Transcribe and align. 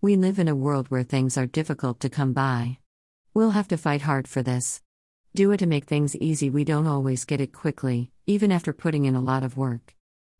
We 0.00 0.14
live 0.14 0.38
in 0.38 0.46
a 0.46 0.54
world 0.54 0.92
where 0.92 1.02
things 1.02 1.36
are 1.36 1.46
difficult 1.46 1.98
to 2.00 2.08
come 2.08 2.32
by. 2.32 2.78
We'll 3.34 3.50
have 3.50 3.66
to 3.66 3.76
fight 3.76 4.02
hard 4.02 4.28
for 4.28 4.44
this. 4.44 4.80
Dua 5.34 5.56
to 5.56 5.66
make 5.66 5.86
things 5.86 6.14
easy, 6.14 6.50
we 6.50 6.62
don't 6.62 6.86
always 6.86 7.24
get 7.24 7.40
it 7.40 7.52
quickly, 7.52 8.12
even 8.24 8.52
after 8.52 8.72
putting 8.72 9.06
in 9.06 9.16
a 9.16 9.20
lot 9.20 9.42
of 9.42 9.56
work. 9.56 9.96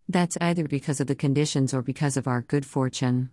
That's 0.09 0.39
either 0.41 0.69
because 0.69 1.01
of 1.01 1.09
the 1.09 1.17
conditions 1.17 1.75
or 1.75 1.83
because 1.83 2.17
of 2.17 2.29
our 2.29 2.43
good 2.43 2.65
fortune. 2.65 3.31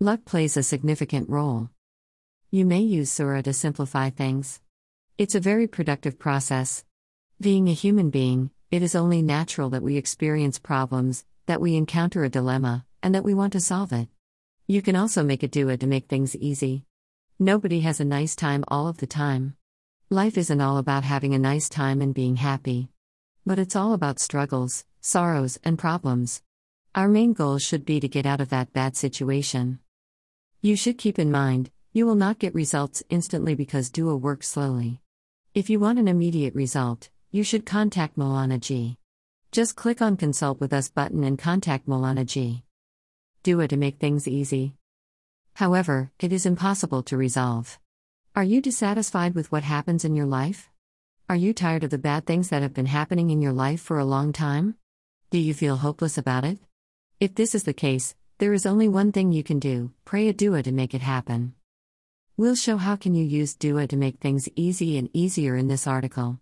Luck 0.00 0.24
plays 0.24 0.56
a 0.56 0.64
significant 0.64 1.28
role. 1.28 1.70
You 2.50 2.64
may 2.66 2.80
use 2.80 3.12
Surah 3.12 3.42
to 3.42 3.52
simplify 3.52 4.10
things. 4.10 4.60
It's 5.18 5.36
a 5.36 5.40
very 5.40 5.68
productive 5.68 6.18
process. 6.18 6.84
Being 7.40 7.68
a 7.68 7.74
human 7.74 8.10
being, 8.10 8.50
it 8.72 8.82
is 8.82 8.96
only 8.96 9.22
natural 9.22 9.70
that 9.70 9.84
we 9.84 9.96
experience 9.96 10.58
problems, 10.58 11.24
that 11.46 11.60
we 11.60 11.76
encounter 11.76 12.24
a 12.24 12.28
dilemma, 12.28 12.86
and 13.04 13.14
that 13.14 13.22
we 13.22 13.34
want 13.34 13.52
to 13.52 13.60
solve 13.60 13.92
it. 13.92 14.08
You 14.70 14.82
can 14.82 14.94
also 14.94 15.24
make 15.24 15.42
a 15.42 15.48
dua 15.48 15.78
to 15.78 15.86
make 15.88 16.06
things 16.06 16.36
easy. 16.36 16.84
Nobody 17.40 17.80
has 17.80 17.98
a 17.98 18.04
nice 18.04 18.36
time 18.36 18.62
all 18.68 18.86
of 18.86 18.98
the 18.98 19.06
time. 19.08 19.56
Life 20.10 20.38
isn't 20.38 20.60
all 20.60 20.78
about 20.78 21.02
having 21.02 21.34
a 21.34 21.40
nice 21.40 21.68
time 21.68 22.00
and 22.00 22.14
being 22.14 22.36
happy. 22.36 22.88
But 23.44 23.58
it's 23.58 23.74
all 23.74 23.94
about 23.94 24.20
struggles, 24.20 24.84
sorrows, 25.00 25.58
and 25.64 25.76
problems. 25.76 26.42
Our 26.94 27.08
main 27.08 27.32
goal 27.32 27.58
should 27.58 27.84
be 27.84 27.98
to 27.98 28.06
get 28.06 28.26
out 28.26 28.40
of 28.40 28.50
that 28.50 28.72
bad 28.72 28.96
situation. 28.96 29.80
You 30.60 30.76
should 30.76 30.98
keep 30.98 31.18
in 31.18 31.32
mind, 31.32 31.72
you 31.92 32.06
will 32.06 32.14
not 32.14 32.38
get 32.38 32.54
results 32.54 33.02
instantly 33.10 33.56
because 33.56 33.90
dua 33.90 34.16
works 34.16 34.46
slowly. 34.46 35.00
If 35.52 35.68
you 35.68 35.80
want 35.80 35.98
an 35.98 36.06
immediate 36.06 36.54
result, 36.54 37.08
you 37.32 37.42
should 37.42 37.66
contact 37.66 38.16
Maulana 38.16 38.60
Ji. 38.60 38.98
Just 39.50 39.74
click 39.74 40.00
on 40.00 40.16
Consult 40.16 40.60
with 40.60 40.72
Us 40.72 40.88
button 40.88 41.24
and 41.24 41.36
contact 41.36 41.88
Maulana 41.88 42.24
Ji. 42.24 42.62
Dua 43.42 43.66
to 43.68 43.76
make 43.78 43.98
things 43.98 44.28
easy. 44.28 44.74
However, 45.54 46.10
it 46.20 46.30
is 46.30 46.44
impossible 46.44 47.02
to 47.04 47.16
resolve. 47.16 47.78
Are 48.36 48.44
you 48.44 48.60
dissatisfied 48.60 49.34
with 49.34 49.50
what 49.50 49.62
happens 49.62 50.04
in 50.04 50.14
your 50.14 50.26
life? 50.26 50.68
Are 51.26 51.36
you 51.36 51.54
tired 51.54 51.82
of 51.82 51.88
the 51.88 51.96
bad 51.96 52.26
things 52.26 52.50
that 52.50 52.60
have 52.60 52.74
been 52.74 52.84
happening 52.84 53.30
in 53.30 53.40
your 53.40 53.54
life 53.54 53.80
for 53.80 53.98
a 53.98 54.04
long 54.04 54.34
time? 54.34 54.74
Do 55.30 55.38
you 55.38 55.54
feel 55.54 55.76
hopeless 55.76 56.18
about 56.18 56.44
it? 56.44 56.58
If 57.18 57.34
this 57.34 57.54
is 57.54 57.62
the 57.62 57.72
case, 57.72 58.14
there 58.36 58.52
is 58.52 58.66
only 58.66 58.88
one 58.88 59.10
thing 59.10 59.32
you 59.32 59.42
can 59.42 59.58
do 59.58 59.92
pray 60.04 60.28
a 60.28 60.34
dua 60.34 60.62
to 60.64 60.72
make 60.72 60.92
it 60.92 61.00
happen. 61.00 61.54
We'll 62.36 62.56
show 62.56 62.76
how 62.76 62.96
can 62.96 63.14
you 63.14 63.24
use 63.24 63.54
dua 63.54 63.86
to 63.86 63.96
make 63.96 64.18
things 64.18 64.50
easy 64.54 64.98
and 64.98 65.08
easier 65.14 65.56
in 65.56 65.68
this 65.68 65.86
article. 65.86 66.38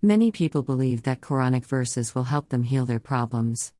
Many 0.00 0.30
people 0.30 0.62
believe 0.62 1.02
that 1.02 1.20
Quranic 1.20 1.66
verses 1.66 2.14
will 2.14 2.24
help 2.24 2.48
them 2.48 2.62
heal 2.62 2.86
their 2.86 3.00
problems. 3.00 3.74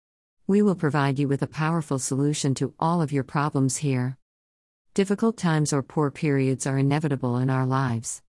We 0.48 0.62
will 0.62 0.77
provide 0.77 1.18
you 1.18 1.28
with 1.28 1.42
a 1.42 1.46
powerful 1.46 1.98
solution 1.98 2.54
to 2.54 2.72
all 2.80 3.02
of 3.02 3.12
your 3.12 3.22
problems 3.22 3.77
here. 3.77 4.16
Difficult 4.94 5.36
times 5.36 5.74
or 5.74 5.82
poor 5.82 6.10
periods 6.10 6.66
are 6.66 6.78
inevitable 6.78 7.36
in 7.36 7.50
our 7.50 7.66
lives. 7.66 8.22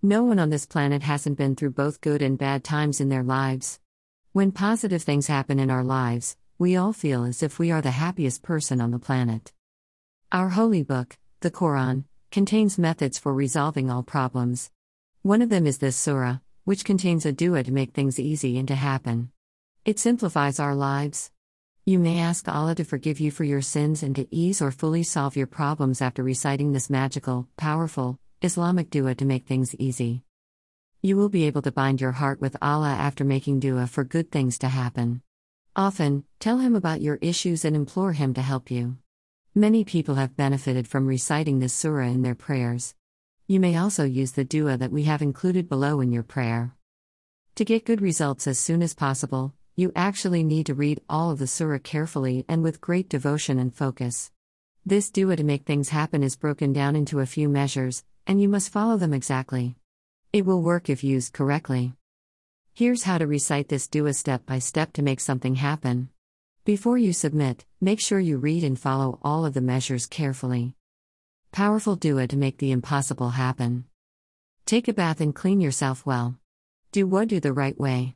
No 0.00 0.22
one 0.22 0.38
on 0.38 0.50
this 0.50 0.66
planet 0.66 1.02
hasn't 1.02 1.36
been 1.36 1.56
through 1.56 1.72
both 1.72 2.00
good 2.00 2.22
and 2.22 2.38
bad 2.38 2.62
times 2.62 3.00
in 3.00 3.08
their 3.08 3.24
lives. 3.24 3.80
When 4.30 4.52
positive 4.52 5.02
things 5.02 5.26
happen 5.26 5.58
in 5.58 5.68
our 5.68 5.82
lives, 5.82 6.36
we 6.60 6.76
all 6.76 6.92
feel 6.92 7.24
as 7.24 7.42
if 7.42 7.58
we 7.58 7.72
are 7.72 7.82
the 7.82 7.90
happiest 7.90 8.44
person 8.44 8.80
on 8.80 8.92
the 8.92 9.00
planet. 9.00 9.52
Our 10.30 10.50
holy 10.50 10.84
book, 10.84 11.18
the 11.40 11.50
Quran, 11.50 12.04
contains 12.30 12.78
methods 12.78 13.18
for 13.18 13.34
resolving 13.34 13.90
all 13.90 14.04
problems. 14.04 14.70
One 15.22 15.42
of 15.42 15.48
them 15.48 15.66
is 15.66 15.78
this 15.78 15.96
surah, 15.96 16.38
which 16.62 16.84
contains 16.84 17.26
a 17.26 17.32
dua 17.32 17.64
to 17.64 17.72
make 17.72 17.94
things 17.94 18.20
easy 18.20 18.58
and 18.58 18.68
to 18.68 18.76
happen. 18.76 19.32
It 19.84 19.98
simplifies 19.98 20.60
our 20.60 20.76
lives. 20.76 21.32
You 21.86 21.98
may 21.98 22.18
ask 22.20 22.48
Allah 22.48 22.74
to 22.76 22.84
forgive 22.84 23.20
you 23.20 23.30
for 23.30 23.44
your 23.44 23.60
sins 23.60 24.02
and 24.02 24.16
to 24.16 24.26
ease 24.34 24.62
or 24.62 24.70
fully 24.70 25.02
solve 25.02 25.36
your 25.36 25.46
problems 25.46 26.00
after 26.00 26.22
reciting 26.22 26.72
this 26.72 26.88
magical, 26.88 27.46
powerful, 27.58 28.18
Islamic 28.40 28.88
dua 28.88 29.14
to 29.16 29.26
make 29.26 29.46
things 29.46 29.74
easy. 29.74 30.22
You 31.02 31.18
will 31.18 31.28
be 31.28 31.44
able 31.44 31.60
to 31.60 31.70
bind 31.70 32.00
your 32.00 32.12
heart 32.12 32.40
with 32.40 32.56
Allah 32.62 32.88
after 32.88 33.22
making 33.22 33.60
dua 33.60 33.86
for 33.86 34.02
good 34.02 34.32
things 34.32 34.56
to 34.60 34.68
happen. 34.68 35.20
Often, 35.76 36.24
tell 36.40 36.56
Him 36.56 36.74
about 36.74 37.02
your 37.02 37.18
issues 37.20 37.66
and 37.66 37.76
implore 37.76 38.14
Him 38.14 38.32
to 38.32 38.40
help 38.40 38.70
you. 38.70 38.96
Many 39.54 39.84
people 39.84 40.14
have 40.14 40.38
benefited 40.38 40.88
from 40.88 41.06
reciting 41.06 41.58
this 41.58 41.74
surah 41.74 42.06
in 42.06 42.22
their 42.22 42.34
prayers. 42.34 42.94
You 43.46 43.60
may 43.60 43.76
also 43.76 44.04
use 44.04 44.32
the 44.32 44.44
dua 44.44 44.78
that 44.78 44.90
we 44.90 45.02
have 45.02 45.20
included 45.20 45.68
below 45.68 46.00
in 46.00 46.12
your 46.12 46.22
prayer. 46.22 46.74
To 47.56 47.64
get 47.66 47.84
good 47.84 48.00
results 48.00 48.46
as 48.46 48.58
soon 48.58 48.80
as 48.80 48.94
possible, 48.94 49.52
you 49.76 49.90
actually 49.96 50.44
need 50.44 50.66
to 50.66 50.74
read 50.74 51.00
all 51.08 51.32
of 51.32 51.40
the 51.40 51.48
surah 51.48 51.78
carefully 51.78 52.44
and 52.48 52.62
with 52.62 52.80
great 52.80 53.08
devotion 53.08 53.58
and 53.58 53.74
focus. 53.74 54.30
This 54.86 55.10
dua 55.10 55.34
to 55.34 55.42
make 55.42 55.64
things 55.64 55.88
happen 55.88 56.22
is 56.22 56.36
broken 56.36 56.72
down 56.72 56.94
into 56.94 57.18
a 57.18 57.26
few 57.26 57.48
measures, 57.48 58.04
and 58.24 58.40
you 58.40 58.48
must 58.48 58.70
follow 58.70 58.96
them 58.96 59.12
exactly. 59.12 59.74
It 60.32 60.46
will 60.46 60.62
work 60.62 60.88
if 60.88 61.02
used 61.02 61.32
correctly. 61.32 61.92
Here's 62.72 63.02
how 63.02 63.18
to 63.18 63.26
recite 63.26 63.68
this 63.68 63.88
dua 63.88 64.14
step 64.14 64.46
by 64.46 64.60
step 64.60 64.92
to 64.92 65.02
make 65.02 65.18
something 65.20 65.56
happen. 65.56 66.08
Before 66.64 66.96
you 66.96 67.12
submit, 67.12 67.64
make 67.80 68.00
sure 68.00 68.20
you 68.20 68.38
read 68.38 68.62
and 68.62 68.78
follow 68.78 69.18
all 69.22 69.44
of 69.44 69.54
the 69.54 69.60
measures 69.60 70.06
carefully. 70.06 70.74
Powerful 71.50 71.96
dua 71.96 72.28
to 72.28 72.36
make 72.36 72.58
the 72.58 72.70
impossible 72.70 73.30
happen. 73.30 73.84
Take 74.66 74.86
a 74.86 74.92
bath 74.92 75.20
and 75.20 75.34
clean 75.34 75.60
yourself 75.60 76.06
well. 76.06 76.36
Do 76.92 77.08
wudu 77.08 77.40
the 77.40 77.52
right 77.52 77.78
way. 77.78 78.14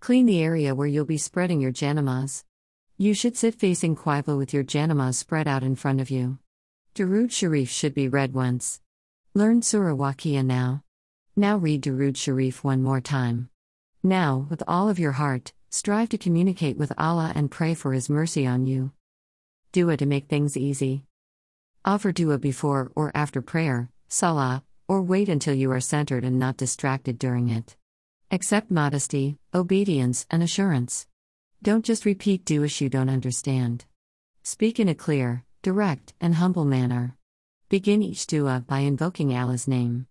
Clean 0.00 0.26
the 0.26 0.42
area 0.42 0.74
where 0.74 0.86
you'll 0.86 1.04
be 1.04 1.18
spreading 1.18 1.60
your 1.60 1.72
janamas. 1.72 2.44
You 2.96 3.14
should 3.14 3.36
sit 3.36 3.54
facing 3.54 3.96
Qibla 3.96 4.38
with 4.38 4.54
your 4.54 4.64
janamas 4.64 5.14
spread 5.14 5.48
out 5.48 5.62
in 5.62 5.74
front 5.74 6.00
of 6.00 6.10
you. 6.10 6.38
Durood 6.94 7.32
Sharif 7.32 7.68
should 7.68 7.94
be 7.94 8.08
read 8.08 8.32
once. 8.32 8.80
Learn 9.34 9.62
Surah 9.62 9.94
Waqiah 9.94 10.44
now. 10.44 10.82
Now 11.34 11.56
read 11.56 11.82
Durood 11.82 12.16
Sharif 12.16 12.62
one 12.62 12.82
more 12.82 13.00
time. 13.00 13.50
Now, 14.02 14.46
with 14.48 14.62
all 14.68 14.88
of 14.88 14.98
your 14.98 15.12
heart, 15.12 15.52
strive 15.68 16.08
to 16.10 16.18
communicate 16.18 16.76
with 16.76 16.92
Allah 16.96 17.32
and 17.34 17.50
pray 17.50 17.74
for 17.74 17.92
His 17.92 18.08
mercy 18.08 18.46
on 18.46 18.66
you. 18.66 18.92
Dua 19.72 19.96
to 19.96 20.06
make 20.06 20.28
things 20.28 20.56
easy. 20.56 21.04
Offer 21.84 22.12
dua 22.12 22.38
before 22.38 22.92
or 22.94 23.12
after 23.14 23.42
prayer, 23.42 23.90
salah, 24.08 24.62
or 24.88 25.02
wait 25.02 25.28
until 25.28 25.54
you 25.54 25.70
are 25.72 25.80
centered 25.80 26.24
and 26.24 26.38
not 26.38 26.56
distracted 26.56 27.18
during 27.18 27.48
it. 27.48 27.76
Accept 28.32 28.72
modesty, 28.72 29.38
obedience, 29.54 30.26
and 30.32 30.42
assurance. 30.42 31.06
Don't 31.62 31.84
just 31.84 32.04
repeat 32.04 32.44
duas 32.44 32.80
you 32.80 32.88
don't 32.88 33.08
understand. 33.08 33.84
Speak 34.42 34.80
in 34.80 34.88
a 34.88 34.96
clear, 34.96 35.44
direct, 35.62 36.12
and 36.20 36.34
humble 36.34 36.64
manner. 36.64 37.16
Begin 37.68 38.02
each 38.02 38.26
dua 38.26 38.64
by 38.66 38.80
invoking 38.80 39.32
Allah's 39.32 39.68
name. 39.68 40.08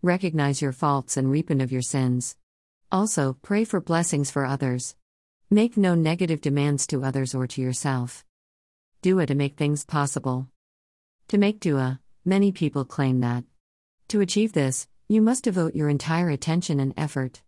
Recognize 0.00 0.62
your 0.62 0.72
faults 0.72 1.18
and 1.18 1.30
repent 1.30 1.60
of 1.60 1.70
your 1.70 1.82
sins. 1.82 2.36
Also, 2.90 3.36
pray 3.42 3.64
for 3.64 3.82
blessings 3.82 4.30
for 4.30 4.46
others. 4.46 4.96
Make 5.50 5.76
no 5.76 5.94
negative 5.94 6.40
demands 6.40 6.86
to 6.86 7.04
others 7.04 7.34
or 7.34 7.46
to 7.48 7.60
yourself. 7.60 8.24
Dua 9.02 9.26
to 9.26 9.34
make 9.34 9.58
things 9.58 9.84
possible. 9.84 10.48
To 11.28 11.36
make 11.36 11.60
dua, 11.60 12.00
many 12.24 12.50
people 12.50 12.86
claim 12.86 13.20
that. 13.20 13.44
To 14.08 14.22
achieve 14.22 14.54
this, 14.54 14.88
you 15.06 15.20
must 15.20 15.44
devote 15.44 15.74
your 15.74 15.90
entire 15.90 16.30
attention 16.30 16.80
and 16.80 16.94
effort. 16.96 17.42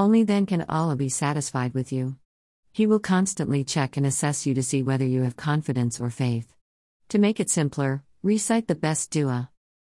Only 0.00 0.22
then 0.22 0.46
can 0.46 0.64
Allah 0.68 0.94
be 0.94 1.08
satisfied 1.08 1.74
with 1.74 1.92
you. 1.92 2.18
He 2.72 2.86
will 2.86 3.00
constantly 3.00 3.64
check 3.64 3.96
and 3.96 4.06
assess 4.06 4.46
you 4.46 4.54
to 4.54 4.62
see 4.62 4.80
whether 4.80 5.04
you 5.04 5.22
have 5.22 5.34
confidence 5.34 6.00
or 6.00 6.08
faith. 6.08 6.54
To 7.08 7.18
make 7.18 7.40
it 7.40 7.50
simpler, 7.50 8.04
recite 8.22 8.68
the 8.68 8.76
best 8.76 9.10
dua. 9.10 9.50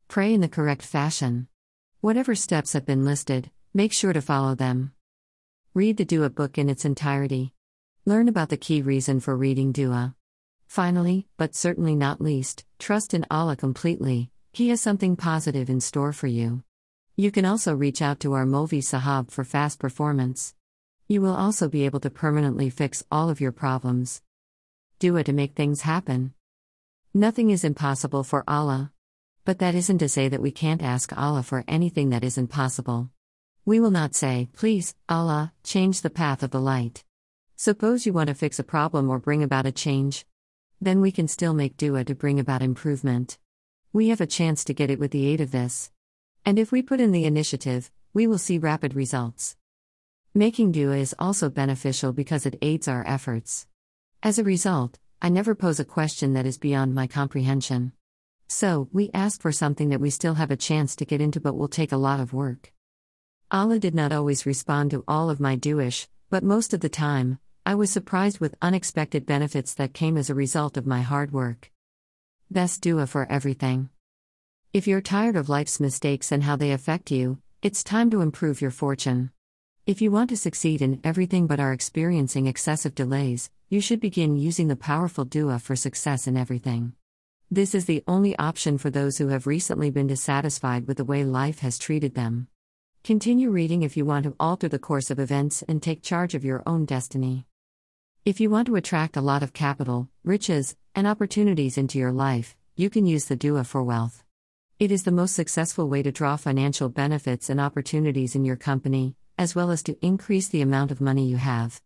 Pray 0.09 0.35
in 0.35 0.41
the 0.41 0.49
correct 0.49 0.83
fashion. 0.83 1.47
Whatever 2.01 2.35
steps 2.35 2.73
have 2.73 2.85
been 2.85 3.05
listed, 3.05 3.53
make 3.73 3.93
sure 3.93 4.13
to 4.13 4.21
follow 4.21 4.57
them. 4.57 4.93
Read 5.73 5.99
the 5.99 6.05
dua 6.05 6.31
book 6.31 6.59
in 6.59 6.69
its 6.69 6.85
entirety. 6.85 7.55
Learn 8.05 8.27
about 8.27 8.49
the 8.49 8.57
key 8.57 8.83
reason 8.83 9.21
for 9.21 9.37
reading 9.37 9.71
dua. 9.71 10.17
Finally, 10.67 11.29
but 11.37 11.55
certainly 11.55 11.95
not 11.95 12.21
least, 12.21 12.65
trust 12.81 13.15
in 13.15 13.25
Allah 13.31 13.55
completely, 13.55 14.33
He 14.53 14.71
has 14.71 14.81
something 14.81 15.15
positive 15.15 15.71
in 15.71 15.81
store 15.81 16.13
for 16.13 16.27
you. 16.27 16.65
You 17.15 17.31
can 17.31 17.45
also 17.45 17.75
reach 17.75 18.01
out 18.01 18.21
to 18.21 18.33
our 18.33 18.47
Molvi 18.47 18.79
Sahab 18.79 19.31
for 19.31 19.45
fast 19.45 19.79
performance. 19.79 20.55
You 21.09 21.21
will 21.21 21.35
also 21.35 21.69
be 21.69 21.85
able 21.85 22.01
to 22.01 22.09
permanently 22.09 22.71
fix 22.71 23.05
all 23.13 23.29
of 23.29 23.39
your 23.39 23.53
problems. 23.53 24.23
Dua 24.99 25.23
to 25.25 25.33
make 25.35 25.53
things 25.53 25.83
happen. 25.83 26.33
Nothing 27.13 27.51
is 27.51 27.65
impossible 27.65 28.25
for 28.25 28.45
Allah. 28.49 28.93
But 29.45 29.59
that 29.59 29.75
isn't 29.75 29.99
to 29.99 30.09
say 30.09 30.29
that 30.29 30.41
we 30.41 30.51
can't 30.53 30.83
ask 30.83 31.13
Allah 31.15 31.43
for 31.43 31.65
anything 31.69 32.09
that 32.11 32.25
isn't 32.25 32.49
possible. 32.49 33.11
We 33.67 33.79
will 33.79 33.91
not 33.91 34.15
say, 34.15 34.49
Please, 34.55 34.95
Allah, 35.07 35.53
change 35.63 36.01
the 36.01 36.09
path 36.09 36.43
of 36.43 36.51
the 36.51 36.61
light. 36.61 37.05
Suppose 37.57 38.07
you 38.07 38.15
want 38.15 38.29
to 38.29 38.35
fix 38.35 38.59
a 38.59 38.65
problem 38.65 39.11
or 39.11 39.19
bring 39.19 39.43
about 39.43 39.67
a 39.67 39.73
change. 39.73 40.25
Then 40.81 41.03
we 41.03 41.13
can 41.13 41.29
still 41.29 41.53
make 41.53 41.77
dua 41.77 42.05
to 42.05 42.15
bring 42.15 42.41
about 42.41 42.63
improvement. 42.63 43.37
We 43.93 44.09
have 44.09 44.23
a 44.23 44.27
chance 44.27 44.65
to 44.65 44.75
get 44.75 44.91
it 44.91 44.99
with 44.99 45.11
the 45.11 45.27
aid 45.27 45.43
of 45.43 45.51
this. 45.51 45.91
And 46.45 46.59
if 46.59 46.73
we 46.73 46.83
put 46.83 47.01
in 47.01 47.13
the 47.13 47.25
initiative, 47.25 47.91
we 48.13 48.27
will 48.27 48.39
see 48.39 48.59
rapid 48.59 48.95
results. 48.95 49.57
Making 50.35 50.73
dua 50.73 50.97
is 50.97 51.15
also 51.19 51.49
beneficial 51.49 52.13
because 52.13 52.47
it 52.47 52.59
aids 52.61 52.89
our 52.89 53.05
efforts. 53.07 53.67
As 54.23 54.39
a 54.39 54.45
result, 54.45 54.99
I 55.21 55.29
never 55.29 55.55
pose 55.55 55.79
a 55.79 55.85
question 55.85 56.33
that 56.33 56.47
is 56.47 56.59
beyond 56.59 56.95
my 56.95 57.07
comprehension. 57.07 57.93
So, 58.49 58.89
we 58.93 59.11
ask 59.15 59.41
for 59.41 59.53
something 59.53 59.91
that 59.91 60.01
we 60.01 60.11
still 60.11 60.35
have 60.35 60.51
a 60.51 60.57
chance 60.57 60.97
to 60.97 61.05
get 61.05 61.21
into 61.21 61.41
but 61.41 61.57
will 61.57 61.69
take 61.69 61.93
a 61.93 61.97
lot 61.97 62.19
of 62.19 62.33
work. 62.33 62.73
Allah 63.51 63.79
did 63.79 63.95
not 63.95 64.13
always 64.13 64.45
respond 64.45 64.91
to 64.91 65.05
all 65.07 65.31
of 65.31 65.39
my 65.39 65.55
duas, 65.55 66.09
but 66.29 66.43
most 66.43 66.75
of 66.75 66.81
the 66.81 66.89
time, 66.89 67.39
I 67.65 67.77
was 67.77 67.91
surprised 67.93 68.41
with 68.41 68.57
unexpected 68.61 69.27
benefits 69.27 69.75
that 69.75 69.95
came 69.95 70.17
as 70.17 70.29
a 70.29 70.35
result 70.35 70.77
of 70.77 70.87
my 70.87 71.03
hard 71.03 71.33
work. 71.33 71.71
Best 72.51 72.83
dua 72.83 73.07
for 73.07 73.31
everything. 73.31 73.91
If 74.73 74.87
you're 74.87 75.03
tired 75.03 75.37
of 75.37 75.51
life's 75.51 75.81
mistakes 75.81 76.33
and 76.33 76.45
how 76.45 76.57
they 76.57 76.73
affect 76.73 77.11
you, 77.11 77.37
it's 77.61 77.85
time 77.85 78.09
to 78.09 78.23
improve 78.23 78.63
your 78.63 78.71
fortune. 78.71 79.31
If 79.87 80.01
you 80.01 80.11
want 80.11 80.31
to 80.31 80.37
succeed 80.39 80.81
in 80.81 80.99
everything 81.05 81.47
but 81.47 81.61
are 81.61 81.75
experiencing 81.75 82.47
excessive 82.47 82.95
delays, 82.95 83.51
you 83.69 83.83
should 83.83 84.01
begin 84.01 84.39
using 84.39 84.69
the 84.69 84.77
powerful 84.77 85.27
dua 85.27 85.59
for 85.59 85.77
success 85.77 86.27
in 86.27 86.39
everything. 86.39 86.95
This 87.51 87.75
is 87.75 87.85
the 87.85 88.03
only 88.09 88.35
option 88.39 88.79
for 88.79 88.89
those 88.89 89.19
who 89.19 89.29
have 89.29 89.47
recently 89.47 89.91
been 89.91 90.07
dissatisfied 90.07 90.89
with 90.89 90.97
the 90.97 91.05
way 91.05 91.23
life 91.23 91.59
has 91.59 91.79
treated 91.79 92.15
them. 92.15 92.49
Continue 93.05 93.51
reading 93.51 93.83
if 93.83 93.95
you 93.95 94.07
want 94.07 94.25
to 94.25 94.35
alter 94.41 94.71
the 94.71 94.79
course 94.79 95.11
of 95.11 95.19
events 95.19 95.63
and 95.69 95.83
take 95.83 96.03
charge 96.03 96.35
of 96.35 96.47
your 96.47 96.63
own 96.65 96.87
destiny. 96.87 97.45
If 98.25 98.41
you 98.41 98.49
want 98.49 98.69
to 98.69 98.77
attract 98.77 99.19
a 99.19 99.21
lot 99.21 99.43
of 99.43 99.53
capital, 99.53 100.09
riches, 100.25 100.77
and 100.95 101.07
opportunities 101.07 101.77
into 101.77 101.99
your 101.99 102.13
life, 102.13 102.57
you 102.75 102.89
can 102.89 103.05
use 103.05 103.27
the 103.27 103.37
dua 103.37 103.65
for 103.65 103.83
wealth. 103.83 104.25
It 104.83 104.91
is 104.91 105.05
the 105.05 105.13
most 105.13 105.37
successful 105.37 105.89
way 105.89 106.03
to 106.03 106.11
draw 106.11 106.35
financial 106.35 106.89
benefits 106.89 107.49
and 107.49 107.61
opportunities 107.61 108.35
in 108.35 108.45
your 108.45 108.57
company, 108.57 109.15
as 109.39 109.55
well 109.55 109.71
as 109.71 109.81
to 109.85 109.97
increase 110.05 110.49
the 110.49 110.61
amount 110.61 110.91
of 110.91 111.01
money 111.01 111.29
you 111.29 111.37
have. 111.37 111.81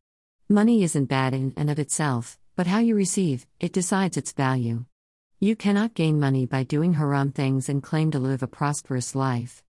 Money 0.49 0.83
isn't 0.83 1.05
bad 1.05 1.35
in 1.35 1.53
and 1.59 1.69
of 1.69 1.79
itself, 1.79 2.39
but 2.57 2.67
how 2.67 2.79
you 2.79 2.95
receive 2.95 3.47
it 3.61 3.75
decides 3.75 4.17
its 4.17 4.33
value. 4.33 4.87
You 5.41 5.57
cannot 5.57 5.93
gain 5.93 6.19
money 6.19 6.47
by 6.47 6.63
doing 6.63 6.95
haram 6.95 7.33
things 7.33 7.69
and 7.69 7.83
claim 7.83 8.13
to 8.13 8.19
live 8.19 8.43
a 8.43 8.47
prosperous 8.47 9.15
life. 9.15 9.63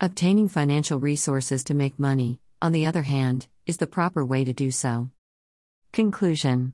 Obtaining 0.00 0.48
financial 0.48 0.98
resources 0.98 1.62
to 1.64 1.74
make 1.74 1.98
money, 1.98 2.40
on 2.62 2.72
the 2.72 2.86
other 2.86 3.02
hand, 3.02 3.46
is 3.66 3.76
the 3.76 3.86
proper 3.86 4.24
way 4.24 4.42
to 4.42 4.54
do 4.54 4.70
so. 4.70 5.10
Conclusion 5.92 6.72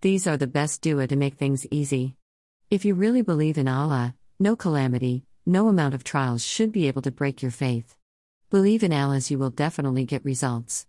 These 0.00 0.26
are 0.26 0.36
the 0.36 0.48
best 0.48 0.82
dua 0.82 1.06
to 1.06 1.14
make 1.14 1.34
things 1.34 1.68
easy. 1.70 2.16
If 2.68 2.84
you 2.84 2.94
really 2.94 3.22
believe 3.22 3.58
in 3.58 3.68
Allah, 3.68 4.16
no 4.40 4.56
calamity, 4.56 5.22
no 5.44 5.68
amount 5.68 5.92
of 5.92 6.02
trials 6.02 6.42
should 6.42 6.72
be 6.72 6.88
able 6.88 7.02
to 7.02 7.10
break 7.10 7.42
your 7.42 7.50
faith. 7.50 7.94
Believe 8.48 8.82
in 8.82 8.92
Allah, 8.92 9.20
you 9.26 9.38
will 9.38 9.50
definitely 9.50 10.06
get 10.06 10.24
results. 10.24 10.86